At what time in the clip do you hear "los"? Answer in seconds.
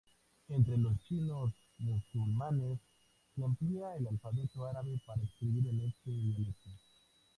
0.79-0.97